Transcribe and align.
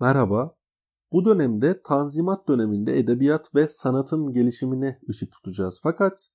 Merhaba. 0.00 0.56
Bu 1.12 1.24
dönemde 1.24 1.82
Tanzimat 1.82 2.48
döneminde 2.48 2.98
edebiyat 2.98 3.54
ve 3.54 3.68
sanatın 3.68 4.32
gelişimine 4.32 5.00
ışık 5.08 5.32
tutacağız. 5.32 5.80
Fakat 5.82 6.28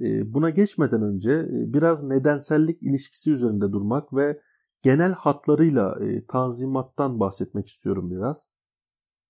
e, 0.00 0.34
buna 0.34 0.50
geçmeden 0.50 1.02
önce 1.02 1.32
e, 1.32 1.72
biraz 1.72 2.02
nedensellik 2.02 2.82
ilişkisi 2.82 3.32
üzerinde 3.32 3.72
durmak 3.72 4.12
ve 4.14 4.40
genel 4.82 5.12
hatlarıyla 5.12 5.96
e, 6.00 6.26
Tanzimat'tan 6.26 7.20
bahsetmek 7.20 7.66
istiyorum 7.66 8.10
biraz. 8.10 8.52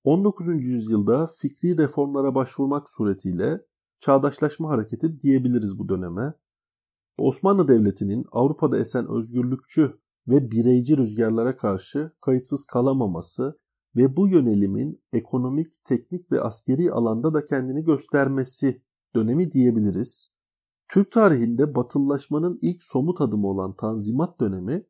19. 0.05 0.49
yüzyılda 0.49 1.27
fikri 1.27 1.79
reformlara 1.79 2.35
başvurmak 2.35 2.91
suretiyle 2.91 3.61
çağdaşlaşma 4.01 4.69
hareketi 4.69 5.21
diyebiliriz 5.21 5.79
bu 5.79 5.89
döneme. 5.89 6.35
Osmanlı 7.19 7.69
Devleti'nin 7.69 8.27
Avrupa'da 8.33 8.79
esen 8.79 9.09
özgürlükçü 9.09 9.99
ve 10.29 10.51
bireyci 10.51 10.99
rüzgarlara 10.99 11.57
karşı 11.57 12.13
kayıtsız 12.21 12.65
kalamaması 12.65 13.59
ve 13.97 14.17
bu 14.17 14.29
yönelimin 14.29 15.03
ekonomik, 15.13 15.73
teknik 15.85 16.33
ve 16.33 16.41
askeri 16.41 16.93
alanda 16.93 17.35
da 17.35 17.45
kendini 17.45 17.85
göstermesi 17.85 18.83
dönemi 19.15 19.53
diyebiliriz. 19.53 20.31
Türk 20.89 21.13
tarihinde 21.13 21.75
batıllaşmanın 21.75 22.59
ilk 22.63 22.85
somut 22.85 23.21
adımı 23.21 23.47
olan 23.47 23.77
Tanzimat 23.77 24.41
dönemi 24.41 24.87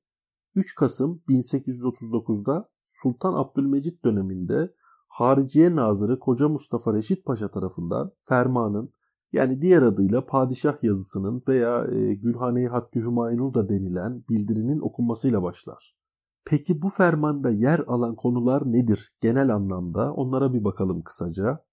3 0.55 0.75
Kasım 0.75 1.23
1839'da 1.29 2.71
Sultan 2.85 3.35
Abdülmecit 3.35 4.05
döneminde 4.05 4.75
Hariciye 5.09 5.77
Nazırı 5.77 6.19
Koca 6.19 6.49
Mustafa 6.49 6.95
Reşit 6.95 7.25
Paşa 7.25 7.51
tarafından 7.51 8.13
fermanın 8.25 8.93
yani 9.33 9.63
diğer 9.63 9.83
adıyla 9.83 10.27
padişah 10.27 10.85
yazısının 10.85 11.43
veya 11.49 11.85
e, 11.85 12.15
Gülhane-i 12.15 12.69
Hakkı 12.69 12.99
Hümayunur 12.99 13.55
da 13.55 13.69
denilen 13.69 14.25
bildirinin 14.29 14.81
okunmasıyla 14.81 15.43
başlar. 15.43 15.97
Peki 16.45 16.83
bu 16.83 16.89
fermanda 16.89 17.51
yer 17.51 17.79
alan 17.79 18.15
konular 18.15 18.73
nedir 18.73 19.13
genel 19.21 19.55
anlamda? 19.55 20.13
Onlara 20.13 20.53
bir 20.53 20.65
bakalım 20.65 21.03
kısaca. 21.03 21.65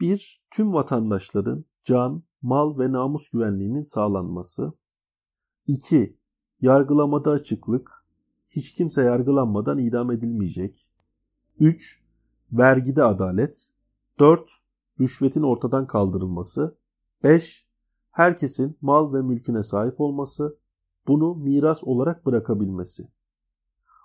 1. 0.00 0.42
Tüm 0.50 0.72
vatandaşların 0.72 1.64
can, 1.84 2.22
mal 2.42 2.78
ve 2.78 2.92
namus 2.92 3.28
güvenliğinin 3.28 3.82
sağlanması. 3.82 4.72
2. 5.66 6.16
Yargılamada 6.60 7.30
açıklık. 7.30 7.90
Hiç 8.48 8.72
kimse 8.72 9.02
yargılanmadan 9.02 9.78
idam 9.78 10.10
edilmeyecek. 10.10 10.90
3. 11.58 12.04
Vergide 12.52 13.02
adalet. 13.02 13.70
4 14.18 14.50
rüşvetin 15.00 15.42
ortadan 15.42 15.86
kaldırılması. 15.86 16.78
5. 17.24 17.68
Herkesin 18.10 18.78
mal 18.80 19.12
ve 19.12 19.22
mülküne 19.22 19.62
sahip 19.62 20.00
olması, 20.00 20.58
bunu 21.06 21.34
miras 21.34 21.84
olarak 21.84 22.26
bırakabilmesi. 22.26 23.02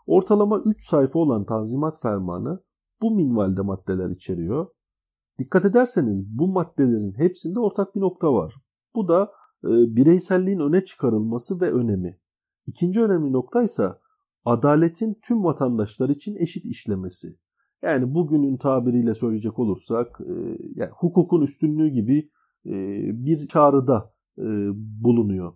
Ortalama 0.08 0.62
3 0.66 0.84
sayfa 0.84 1.20
olan 1.20 1.46
Tanzimat 1.46 2.02
Fermanı 2.02 2.64
bu 3.02 3.16
minvalde 3.16 3.62
maddeler 3.62 4.10
içeriyor. 4.10 4.68
Dikkat 5.40 5.66
ederseniz 5.66 6.38
bu 6.38 6.48
maddelerin 6.48 7.14
hepsinde 7.18 7.60
ortak 7.60 7.96
bir 7.96 8.02
nokta 8.02 8.34
var. 8.34 8.54
Bu 8.96 9.08
da 9.08 9.32
e, 9.64 9.70
bireyselliğin 9.70 10.60
öne 10.60 10.84
çıkarılması 10.84 11.62
ve 11.62 11.72
önemi. 11.72 12.20
İkinci 12.66 13.02
önemli 13.02 13.34
nokta 13.34 13.64
ise 13.64 13.90
adaletin 14.46 15.20
tüm 15.24 15.44
vatandaşlar 15.44 16.10
için 16.10 16.36
eşit 16.36 16.66
işlemesi. 16.66 17.28
Yani 17.86 18.14
bugünün 18.14 18.58
tabiriyle 18.58 19.14
söyleyecek 19.14 19.60
olursak 19.60 20.20
e, 20.22 20.34
yani 20.76 20.92
hukukun 20.92 21.42
üstünlüğü 21.42 21.88
gibi 21.88 22.30
e, 22.66 22.74
bir 23.26 23.48
çağrıda 23.48 24.14
e, 24.38 24.46
bulunuyor. 25.04 25.54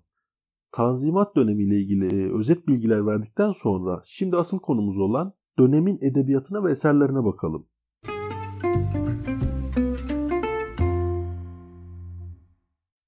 Tanzimat 0.71 1.35
dönemiyle 1.35 1.79
ilgili 1.79 2.33
özet 2.33 2.67
bilgiler 2.67 3.05
verdikten 3.05 3.51
sonra 3.51 4.01
şimdi 4.05 4.37
asıl 4.37 4.59
konumuz 4.59 4.99
olan 4.99 5.33
dönemin 5.59 5.99
edebiyatına 6.01 6.63
ve 6.63 6.71
eserlerine 6.71 7.23
bakalım. 7.23 7.67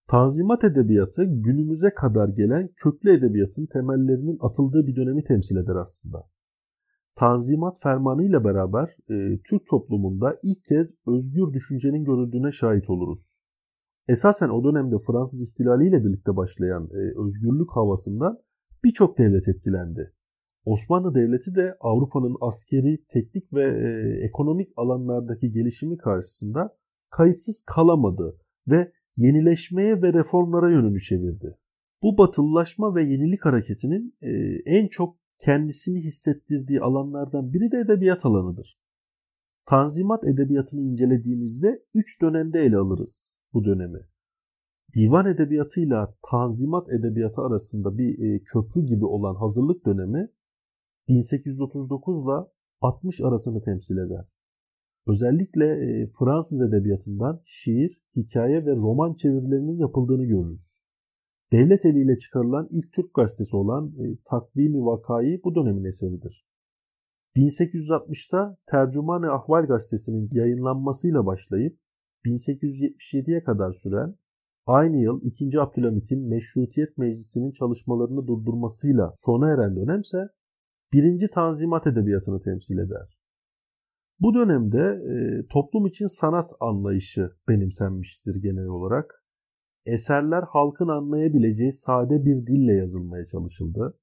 Tanzimat 0.08 0.64
edebiyatı 0.64 1.24
günümüze 1.26 1.90
kadar 1.96 2.30
gelen 2.30 2.70
köklü 2.76 3.12
edebiyatın 3.12 3.66
temellerinin 3.66 4.38
atıldığı 4.42 4.88
bir 4.88 4.96
dönemi 4.96 5.24
temsil 5.24 5.58
eder 5.58 5.76
aslında. 5.76 6.32
Tanzimat 7.22 7.80
Fermanı 7.84 8.24
ile 8.24 8.44
beraber 8.44 8.88
e, 9.10 9.16
Türk 9.50 9.68
toplumunda 9.70 10.40
ilk 10.44 10.64
kez 10.64 10.96
özgür 11.08 11.54
düşüncenin 11.54 12.06
görüldüğüne 12.06 12.52
şahit 12.52 12.90
oluruz. 12.90 13.42
Esasen 14.08 14.50
o 14.50 14.64
dönemde 14.64 14.96
Fransız 15.08 15.50
ihtilali 15.50 15.88
ile 15.88 16.04
birlikte 16.06 16.36
başlayan 16.36 16.84
e, 16.84 17.02
özgürlük 17.26 17.72
havasından 17.72 18.40
birçok 18.84 19.18
devlet 19.18 19.48
etkilendi. 19.48 20.14
Osmanlı 20.66 21.16
Devleti 21.16 21.56
de 21.56 21.78
Avrupa'nın 21.80 22.36
askeri, 22.42 23.06
teknik 23.14 23.54
ve 23.54 23.64
e, 23.64 23.90
ekonomik 24.26 24.70
alanlardaki 24.78 25.52
gelişimi 25.52 25.98
karşısında 25.98 26.78
kayıtsız 27.10 27.66
kalamadı 27.76 28.38
ve 28.68 28.92
yenileşmeye 29.18 30.02
ve 30.02 30.14
reformlara 30.14 30.72
yönünü 30.72 31.02
çevirdi. 31.02 31.58
Bu 32.04 32.18
batılılaşma 32.18 32.96
ve 32.96 33.04
yenilik 33.04 33.46
hareketinin 33.46 34.16
e, 34.22 34.30
en 34.66 34.88
çok 34.88 35.21
kendisini 35.46 36.00
hissettirdiği 36.00 36.82
alanlardan 36.82 37.54
biri 37.54 37.72
de 37.72 37.78
edebiyat 37.78 38.26
alanıdır. 38.26 38.78
Tanzimat 39.66 40.24
edebiyatını 40.24 40.82
incelediğimizde 40.82 41.86
üç 41.96 42.22
dönemde 42.22 42.60
ele 42.60 42.78
alırız 42.78 43.40
bu 43.54 43.66
dönemi. 43.66 44.00
Divan 44.96 45.26
edebiyatıyla 45.26 46.16
Tanzimat 46.32 46.88
edebiyatı 46.90 47.42
arasında 47.42 47.98
bir 47.98 48.20
e, 48.20 48.44
köprü 48.44 48.86
gibi 48.86 49.06
olan 49.06 49.36
hazırlık 49.36 49.86
dönemi 49.86 50.30
1839 51.08 52.24
ile 52.24 52.52
60 52.82 53.22
arasını 53.22 53.62
temsil 53.62 53.98
eder. 53.98 54.26
Özellikle 55.08 55.66
e, 55.66 56.12
Fransız 56.20 56.62
edebiyatından 56.62 57.42
şiir, 57.44 58.02
hikaye 58.16 58.66
ve 58.66 58.72
roman 58.72 59.14
çevirilerinin 59.14 59.78
yapıldığını 59.80 60.26
görürüz. 60.26 60.82
Devlet 61.52 61.86
eliyle 61.86 62.18
çıkarılan 62.18 62.68
ilk 62.72 62.94
Türk 62.94 63.14
gazetesi 63.14 63.56
olan 63.56 63.88
e, 63.88 64.18
Takvimi 64.26 64.86
Vakayı 64.86 65.42
bu 65.44 65.56
dönemin 65.56 65.84
eseridir. 65.84 66.48
1860'ta 67.36 68.58
Tercüman-ı 68.66 69.32
Ahval 69.32 69.68
gazetesinin 69.68 70.30
yayınlanmasıyla 70.32 71.26
başlayıp 71.26 71.80
1877'ye 72.26 73.44
kadar 73.44 73.72
süren 73.72 74.16
aynı 74.66 74.98
yıl 74.98 75.22
2. 75.24 75.60
Abdülhamit'in 75.60 76.30
Meşrutiyet 76.30 76.98
Meclisi'nin 76.98 77.52
çalışmalarını 77.52 78.28
durdurmasıyla 78.28 79.14
sona 79.16 79.54
eren 79.54 79.76
dönemse 79.76 80.18
1. 80.94 81.28
Tanzimat 81.34 81.88
Edebiyatı'nı 81.88 82.42
temsil 82.42 82.78
eder. 82.78 83.20
Bu 84.22 84.34
dönemde 84.34 85.02
e, 85.12 85.14
toplum 85.48 85.86
için 85.86 86.08
sanat 86.08 86.50
anlayışı 86.60 87.32
benimsenmiştir 87.48 88.42
genel 88.42 88.68
olarak 88.68 89.21
eserler 89.86 90.44
halkın 90.50 90.88
anlayabileceği 90.88 91.74
sade 91.74 92.26
bir 92.26 92.48
dille 92.48 92.74
yazılmaya 92.74 93.26
çalışıldı. 93.26 93.98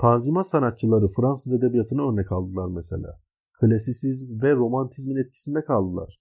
Tanzimat 0.00 0.48
sanatçıları 0.48 1.06
Fransız 1.16 1.52
edebiyatına 1.52 2.12
örnek 2.12 2.32
aldılar 2.32 2.68
mesela. 2.74 3.20
Klasisizm 3.60 4.42
ve 4.42 4.54
romantizmin 4.54 5.16
etkisinde 5.16 5.64
kaldılar. 5.64 6.16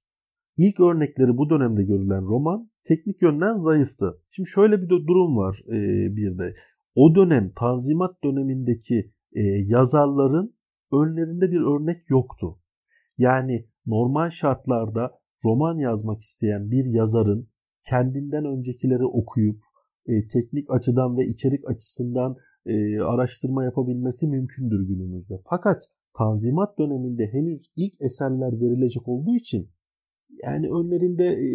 İlk 0.58 0.80
örnekleri 0.80 1.38
bu 1.38 1.50
dönemde 1.50 1.84
görülen 1.84 2.25
roman 2.25 2.70
teknik 2.88 3.22
yönden 3.22 3.56
zayıftı. 3.56 4.22
Şimdi 4.30 4.50
şöyle 4.50 4.81
bir 4.81 4.90
durum 4.90 5.38
var 5.38 5.62
e, 5.68 5.78
bir 6.16 6.38
de. 6.38 6.56
O 6.96 7.16
dönem 7.16 7.52
Tanzimat 7.60 8.24
dönemindeki 8.24 9.14
e, 9.34 9.42
yazarların 9.66 10.56
önlerinde 10.94 11.52
bir 11.52 11.62
örnek 11.62 12.10
yoktu. 12.10 12.60
Yani 13.18 13.66
normal 13.86 14.30
şartlarda 14.30 15.20
roman 15.46 15.78
yazmak 15.78 16.20
isteyen 16.20 16.72
bir 16.72 16.86
yazarın 16.86 17.50
kendinden 17.90 18.46
öncekileri 18.46 19.06
okuyup 19.06 19.62
e, 20.08 20.14
teknik 20.28 20.66
açıdan 20.72 21.18
ve 21.18 21.26
içerik 21.26 21.70
açısından 21.70 22.36
e, 22.66 23.00
araştırma 23.00 23.64
yapabilmesi 23.64 24.28
mümkündür 24.28 24.88
günümüzde. 24.88 25.34
Fakat 25.50 25.82
Tanzimat 26.18 26.80
döneminde 26.80 27.28
henüz 27.32 27.72
ilk 27.76 28.02
eserler 28.02 28.62
verilecek 28.62 29.08
olduğu 29.08 29.36
için 29.36 29.70
yani 30.44 30.68
önlerinde 30.68 31.26
e, 31.26 31.50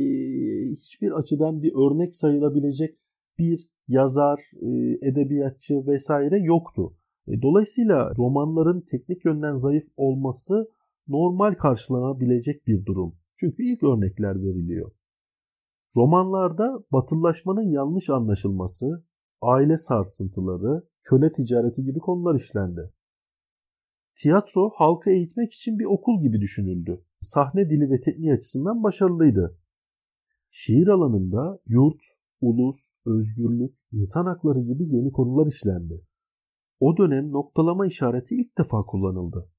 hiçbir 0.70 1.10
açıdan 1.10 1.62
bir 1.62 1.72
örnek 1.72 2.16
sayılabilecek 2.16 2.94
bir 3.38 3.70
yazar, 3.88 4.40
e, 4.62 4.68
edebiyatçı 5.08 5.86
vesaire 5.86 6.38
yoktu. 6.38 6.96
E, 7.28 7.42
dolayısıyla 7.42 8.12
romanların 8.18 8.84
teknik 8.90 9.24
yönden 9.24 9.56
zayıf 9.56 9.84
olması 9.96 10.68
normal 11.08 11.54
karşılanabilecek 11.54 12.66
bir 12.66 12.84
durum. 12.86 13.14
Çünkü 13.36 13.62
ilk 13.62 13.82
örnekler 13.82 14.42
veriliyor. 14.42 14.92
Romanlarda 15.96 16.84
batıllaşmanın 16.92 17.70
yanlış 17.70 18.10
anlaşılması, 18.10 19.04
aile 19.42 19.76
sarsıntıları, 19.76 20.88
köle 21.02 21.32
ticareti 21.32 21.84
gibi 21.84 21.98
konular 21.98 22.34
işlendi. 22.34 22.92
Tiyatro 24.16 24.70
halkı 24.74 25.10
eğitmek 25.10 25.52
için 25.52 25.78
bir 25.78 25.84
okul 25.84 26.20
gibi 26.20 26.40
düşünüldü. 26.40 27.04
Sahne 27.20 27.70
dili 27.70 27.90
ve 27.90 28.00
tekniği 28.00 28.32
açısından 28.32 28.82
başarılıydı. 28.82 29.58
Şiir 30.50 30.88
alanında 30.88 31.60
yurt, 31.66 32.02
ulus, 32.40 32.90
özgürlük, 33.06 33.74
insan 33.92 34.26
hakları 34.26 34.60
gibi 34.60 34.88
yeni 34.88 35.12
konular 35.12 35.46
işlendi. 35.46 36.06
O 36.80 36.96
dönem 36.96 37.32
noktalama 37.32 37.86
işareti 37.86 38.34
ilk 38.34 38.58
defa 38.58 38.82
kullanıldı. 38.82 39.50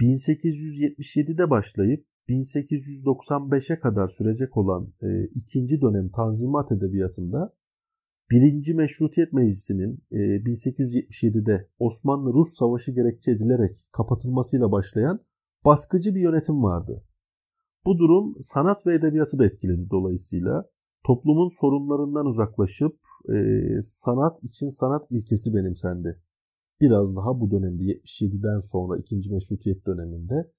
1877'de 0.00 1.50
başlayıp 1.50 2.06
1895'e 2.28 3.80
kadar 3.80 4.08
sürecek 4.08 4.56
olan 4.56 4.92
e, 5.02 5.24
ikinci 5.24 5.80
dönem 5.80 6.10
Tanzimat 6.10 6.72
Edebiyatı'nda 6.72 7.54
Birinci 8.30 8.74
Meşrutiyet 8.74 9.32
Meclisi'nin 9.32 10.04
e, 10.10 10.16
1877'de 10.16 11.68
Osmanlı-Rus 11.78 12.54
Savaşı 12.54 12.92
gerekçe 12.92 13.30
edilerek 13.30 13.88
kapatılmasıyla 13.92 14.72
başlayan 14.72 15.20
baskıcı 15.66 16.14
bir 16.14 16.20
yönetim 16.20 16.62
vardı. 16.62 17.04
Bu 17.86 17.98
durum 17.98 18.34
sanat 18.40 18.86
ve 18.86 18.94
edebiyatı 18.94 19.38
da 19.38 19.46
etkiledi 19.46 19.90
dolayısıyla. 19.90 20.64
Toplumun 21.06 21.60
sorunlarından 21.60 22.26
uzaklaşıp 22.26 22.98
e, 23.34 23.36
sanat 23.82 24.44
için 24.44 24.68
sanat 24.68 25.04
ilkesi 25.10 25.54
benimsendi. 25.54 26.22
Biraz 26.80 27.16
daha 27.16 27.40
bu 27.40 27.50
dönemde 27.50 27.82
77'den 27.82 28.60
sonra 28.60 28.98
2. 28.98 29.32
Meşrutiyet 29.32 29.86
döneminde 29.86 30.52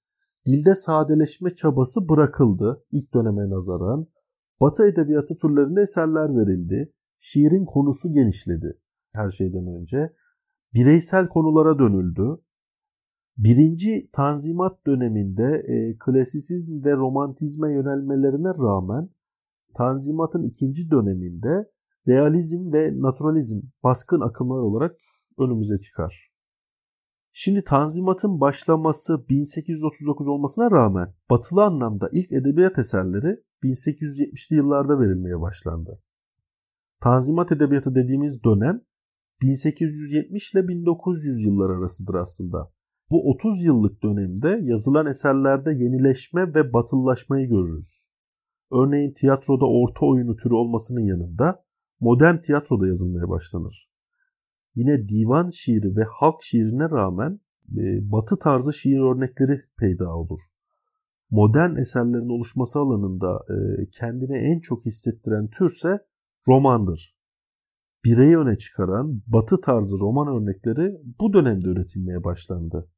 dilde 0.46 0.74
sadeleşme 0.74 1.54
çabası 1.54 2.08
bırakıldı 2.08 2.84
ilk 2.92 3.14
döneme 3.14 3.50
nazaran. 3.50 4.06
Batı 4.60 4.86
edebiyatı 4.86 5.36
türlerinde 5.36 5.80
eserler 5.80 6.36
verildi. 6.36 6.92
Şiirin 7.18 7.64
konusu 7.64 8.12
genişledi 8.12 8.80
her 9.12 9.30
şeyden 9.30 9.66
önce. 9.66 10.12
Bireysel 10.74 11.28
konulara 11.28 11.78
dönüldü. 11.78 12.42
Birinci 13.38 14.10
Tanzimat 14.12 14.86
döneminde 14.86 15.64
e, 15.68 15.96
klasisizm 15.98 16.84
ve 16.84 16.92
romantizme 16.92 17.72
yönelmelerine 17.72 18.48
rağmen 18.48 19.08
Tanzimat'ın 19.74 20.42
ikinci 20.42 20.90
döneminde 20.90 21.70
realizm 22.08 22.72
ve 22.72 22.92
naturalizm 22.96 23.60
baskın 23.84 24.20
akımlar 24.20 24.58
olarak 24.58 24.96
önümüze 25.38 25.78
çıkar. 25.78 26.35
Şimdi 27.38 27.64
Tanzimat'ın 27.64 28.40
başlaması 28.40 29.28
1839 29.28 30.28
olmasına 30.28 30.70
rağmen 30.70 31.14
batılı 31.30 31.64
anlamda 31.64 32.08
ilk 32.12 32.32
edebiyat 32.32 32.78
eserleri 32.78 33.42
1870'li 33.62 34.56
yıllarda 34.56 35.00
verilmeye 35.00 35.40
başlandı. 35.40 36.02
Tanzimat 37.00 37.52
edebiyatı 37.52 37.94
dediğimiz 37.94 38.44
dönem 38.44 38.80
1870 39.42 40.54
ile 40.54 40.68
1900 40.68 41.46
yıllar 41.46 41.70
arasıdır 41.70 42.14
aslında. 42.14 42.72
Bu 43.10 43.30
30 43.30 43.64
yıllık 43.64 44.02
dönemde 44.02 44.60
yazılan 44.62 45.06
eserlerde 45.06 45.70
yenileşme 45.70 46.54
ve 46.54 46.72
batıllaşmayı 46.72 47.48
görürüz. 47.48 48.08
Örneğin 48.72 49.12
tiyatroda 49.12 49.64
orta 49.66 50.06
oyunu 50.06 50.36
türü 50.36 50.54
olmasının 50.54 51.00
yanında 51.00 51.64
modern 52.00 52.36
tiyatroda 52.36 52.86
yazılmaya 52.86 53.28
başlanır. 53.28 53.95
Yine 54.76 55.08
divan 55.08 55.48
şiiri 55.48 55.96
ve 55.96 56.04
halk 56.20 56.42
şiirine 56.42 56.90
rağmen 56.90 57.40
e, 57.76 58.10
batı 58.12 58.38
tarzı 58.38 58.72
şiir 58.72 59.00
örnekleri 59.00 59.52
peyda 59.78 60.16
olur. 60.16 60.40
Modern 61.30 61.76
eserlerin 61.76 62.36
oluşması 62.36 62.78
alanında 62.78 63.44
e, 63.50 63.56
kendine 63.90 64.38
en 64.38 64.60
çok 64.60 64.86
hissettiren 64.86 65.48
türse 65.48 65.88
romandır. 66.48 67.16
Bireyi 68.04 68.38
öne 68.38 68.58
çıkaran 68.58 69.22
batı 69.26 69.60
tarzı 69.60 69.96
roman 70.00 70.28
örnekleri 70.28 70.92
bu 71.20 71.32
dönemde 71.32 71.68
üretilmeye 71.68 72.24
başlandı. 72.24 72.88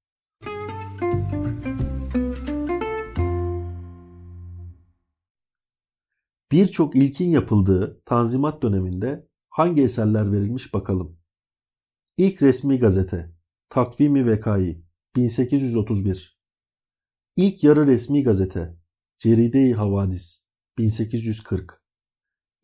Birçok 6.52 6.96
ilkin 6.96 7.28
yapıldığı 7.28 8.02
Tanzimat 8.04 8.62
döneminde 8.62 9.26
hangi 9.48 9.82
eserler 9.82 10.32
verilmiş 10.32 10.74
bakalım. 10.74 11.17
İlk 12.18 12.42
resmi 12.42 12.78
gazete 12.78 13.32
Takvimi 13.68 14.26
Vekai 14.26 14.82
1831 15.16 16.40
İlk 17.36 17.64
yarı 17.64 17.86
resmi 17.86 18.22
gazete 18.22 18.76
Ceride-i 19.18 19.72
Havadis 19.74 20.46
1840 20.78 21.82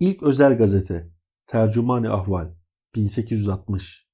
İlk 0.01 0.23
özel 0.23 0.59
gazete 0.59 1.11
Tercümani 1.47 2.09
Ahval 2.09 2.55
1860 2.95 4.09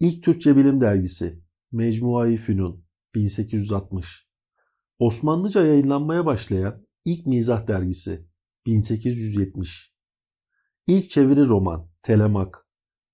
İlk 0.00 0.24
Türkçe 0.24 0.56
bilim 0.56 0.80
dergisi 0.80 1.42
Mecmuayı 1.72 2.38
Fünun 2.38 2.86
1860 3.14 4.28
Osmanlıca 4.98 5.66
yayınlanmaya 5.66 6.26
başlayan 6.26 6.86
ilk 7.04 7.26
mizah 7.26 7.66
dergisi 7.66 8.28
1870 8.66 9.94
İlk 10.86 11.10
çeviri 11.10 11.48
roman 11.48 11.90
Telemak 12.02 12.61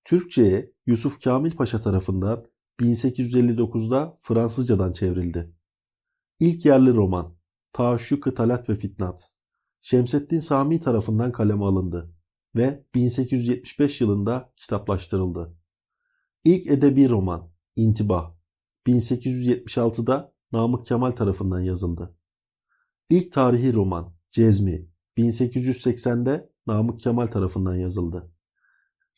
Türkçe'ye 0.09 0.73
Yusuf 0.85 1.23
Kamil 1.23 1.55
Paşa 1.55 1.81
tarafından 1.81 2.45
1859'da 2.79 4.17
Fransızcadan 4.19 4.93
çevrildi. 4.93 5.53
İlk 6.39 6.65
yerli 6.65 6.93
roman 6.93 7.37
Taşşuk-ı 7.73 8.35
Talat 8.35 8.69
ve 8.69 8.75
Fitnat 8.75 9.31
Şemseddin 9.81 10.39
Sami 10.39 10.79
tarafından 10.79 11.31
kaleme 11.31 11.65
alındı 11.65 12.13
ve 12.55 12.85
1875 12.95 14.01
yılında 14.01 14.53
kitaplaştırıldı. 14.55 15.57
İlk 16.43 16.67
edebi 16.67 17.09
roman 17.09 17.51
İntibah 17.75 18.33
1876'da 18.87 20.33
Namık 20.51 20.85
Kemal 20.85 21.11
tarafından 21.11 21.59
yazıldı. 21.59 22.15
İlk 23.09 23.31
tarihi 23.31 23.73
roman 23.73 24.13
Cezmi 24.31 24.89
1880'de 25.17 26.49
Namık 26.67 26.99
Kemal 26.99 27.27
tarafından 27.27 27.75
yazıldı. 27.75 28.31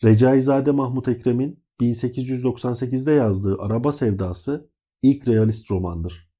Recaizade 0.03 0.71
Mahmut 0.71 1.07
Ekrem'in 1.07 1.63
1898'de 1.81 3.11
yazdığı 3.11 3.57
Araba 3.59 3.91
Sevdası 3.91 4.69
ilk 5.01 5.27
realist 5.27 5.71
romandır. 5.71 6.31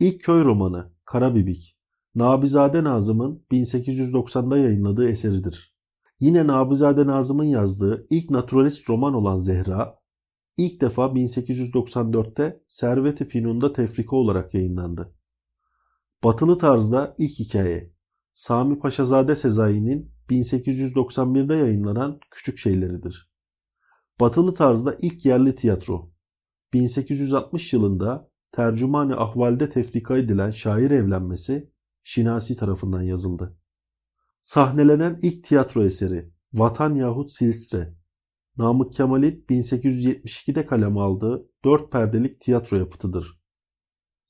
İlk 0.00 0.22
köy 0.22 0.44
romanı 0.44 0.92
Karabibik, 1.04 1.78
Nabizade 2.14 2.84
Nazım'ın 2.84 3.44
1890'da 3.52 4.58
yayınladığı 4.58 5.08
eseridir. 5.08 5.76
Yine 6.20 6.46
Nabizade 6.46 7.06
Nazım'ın 7.06 7.44
yazdığı 7.44 8.06
ilk 8.10 8.30
naturalist 8.30 8.90
roman 8.90 9.14
olan 9.14 9.38
Zehra, 9.38 9.98
ilk 10.56 10.80
defa 10.80 11.02
1894'te 11.02 12.62
Servet-i 12.68 13.28
Finun'da 13.28 13.72
tefrika 13.72 14.16
olarak 14.16 14.54
yayınlandı. 14.54 15.14
Batılı 16.24 16.58
tarzda 16.58 17.14
ilk 17.18 17.38
hikaye, 17.38 17.92
Sami 18.32 18.78
Paşazade 18.78 19.36
Sezai'nin 19.36 20.12
1891'de 20.30 21.54
yayınlanan 21.54 22.20
Küçük 22.30 22.58
Şeyleridir. 22.58 23.30
Batılı 24.20 24.54
tarzda 24.54 24.96
ilk 24.98 25.24
yerli 25.24 25.54
tiyatro. 25.54 26.12
1860 26.72 27.72
yılında 27.72 28.30
tercümani 28.52 29.14
ahvalde 29.14 29.70
tefrika 29.70 30.18
edilen 30.18 30.50
şair 30.50 30.90
evlenmesi 30.90 31.70
Şinasi 32.02 32.56
tarafından 32.56 33.02
yazıldı. 33.02 33.58
Sahnelenen 34.42 35.18
ilk 35.22 35.44
tiyatro 35.44 35.84
eseri 35.84 36.32
Vatan 36.52 36.94
yahut 36.94 37.32
Silstre. 37.32 37.94
Namık 38.56 38.92
Kemal'in 38.92 39.44
1872'de 39.50 40.66
kaleme 40.66 41.00
aldığı 41.00 41.48
dört 41.64 41.92
perdelik 41.92 42.40
tiyatro 42.40 42.76
yapıtıdır. 42.76 43.40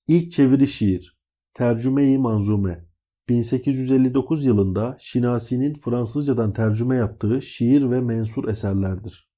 İlk 0.09 0.33
çeviri 0.33 0.67
şiir 0.67 1.21
Tercüme-i 1.55 2.19
Manzume 2.19 2.90
1859 3.31 4.45
yılında 4.45 4.97
Şinasi'nin 5.01 5.75
Fransızcadan 5.75 6.53
tercüme 6.53 6.97
yaptığı 6.97 7.43
şiir 7.43 7.91
ve 7.91 8.01
mensur 8.01 8.49
eserlerdir. 8.49 9.31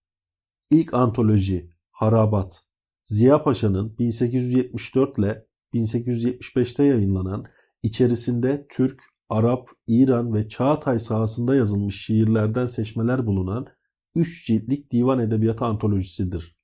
İlk 0.70 0.94
antoloji 0.94 1.70
Harabat 1.90 2.64
Ziya 3.04 3.42
Paşa'nın 3.42 3.98
1874 3.98 5.18
ile 5.18 5.46
1875'te 5.74 6.84
yayınlanan 6.84 7.44
içerisinde 7.82 8.66
Türk, 8.70 9.02
Arap, 9.28 9.68
İran 9.86 10.34
ve 10.34 10.48
Çağatay 10.48 10.98
sahasında 10.98 11.54
yazılmış 11.54 12.04
şiirlerden 12.04 12.66
seçmeler 12.66 13.26
bulunan 13.26 13.66
3 14.14 14.46
ciltlik 14.46 14.92
divan 14.92 15.18
edebiyatı 15.18 15.64
antolojisidir. 15.64 16.56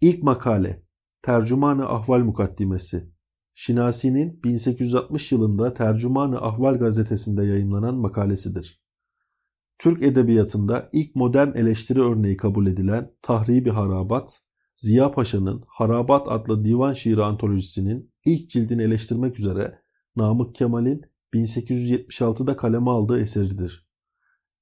İlk 0.00 0.22
makale 0.22 0.82
Tercümanı 1.22 1.88
Ahval 1.88 2.18
Mukaddimesi 2.18 3.13
Şinasi'nin 3.54 4.42
1860 4.44 5.32
yılında 5.32 5.74
Tercümanı 5.74 6.38
Ahval 6.38 6.78
gazetesinde 6.78 7.44
yayımlanan 7.44 7.94
makalesidir. 7.94 8.84
Türk 9.78 10.02
edebiyatında 10.02 10.90
ilk 10.92 11.16
modern 11.16 11.56
eleştiri 11.56 12.02
örneği 12.02 12.36
kabul 12.36 12.66
edilen 12.66 13.10
Tahribi 13.22 13.70
Harabat, 13.70 14.40
Ziya 14.76 15.12
Paşa'nın 15.12 15.64
Harabat 15.66 16.26
adlı 16.28 16.64
divan 16.64 16.92
şiiri 16.92 17.22
antolojisinin 17.22 18.12
ilk 18.24 18.50
cildini 18.50 18.82
eleştirmek 18.82 19.38
üzere 19.38 19.78
Namık 20.16 20.54
Kemal'in 20.54 21.02
1876'da 21.34 22.56
kaleme 22.56 22.90
aldığı 22.90 23.20
eseridir. 23.20 23.88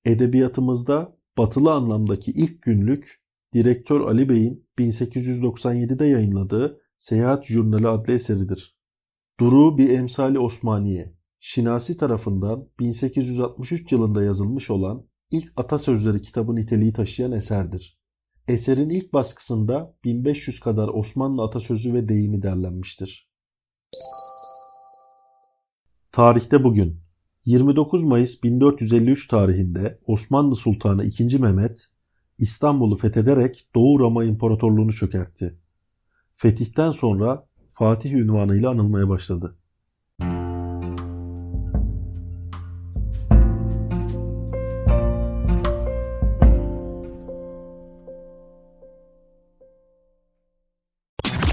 Edebiyatımızda 0.05 1.17
batılı 1.39 1.73
anlamdaki 1.73 2.31
ilk 2.31 2.63
günlük 2.63 3.23
direktör 3.55 4.01
Ali 4.01 4.29
Bey'in 4.29 4.67
1897'de 4.79 6.07
yayınladığı 6.07 6.81
Seyahat 6.99 7.47
Jurnali 7.47 7.89
adlı 7.89 8.13
eseridir. 8.13 8.82
Duru 9.41 9.79
bir 9.79 9.91
emsali 9.91 10.39
Osmaniye, 10.39 11.15
Şinasi 11.41 11.97
tarafından 11.97 12.69
1863 12.79 13.93
yılında 13.93 14.23
yazılmış 14.23 14.71
olan 14.71 15.07
ilk 15.31 15.53
atasözleri 15.57 16.23
kitabı 16.23 16.57
niteliği 16.57 16.93
taşıyan 16.93 17.33
eserdir. 17.33 17.99
Eserin 18.49 18.91
ilk 18.91 19.13
baskısında 19.13 19.97
1500 20.05 20.61
kadar 20.61 20.89
Osmanlı 20.89 21.43
atasözü 21.43 21.95
ve 21.95 22.09
deyimi 22.09 22.43
derlenmiştir. 22.43 23.31
Tarihte 26.13 26.65
bugün 26.65 27.01
29 27.45 28.05
Mayıs 28.05 28.43
1453 28.43 29.29
tarihinde 29.29 30.01
Osmanlı 30.07 30.57
Sultanı 30.57 31.05
II. 31.05 31.39
Mehmet 31.39 31.89
İstanbul'u 32.39 32.97
fethederek 32.97 33.69
Doğu 33.75 33.99
Roma 34.01 34.25
İmparatorluğunu 34.25 34.93
çökertti. 34.93 35.59
Fetihten 36.37 36.91
sonra 36.91 37.49
Fatih 37.83 38.13
ünvanıyla 38.13 38.71
anılmaya 38.71 39.09
başladı. 39.09 39.57